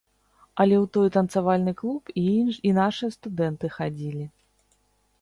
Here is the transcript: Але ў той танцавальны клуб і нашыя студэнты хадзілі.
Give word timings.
Але 0.63 0.75
ў 0.77 0.85
той 0.97 1.11
танцавальны 1.17 1.71
клуб 1.83 2.03
і 2.67 2.75
нашыя 2.81 3.15
студэнты 3.19 3.75
хадзілі. 3.79 4.25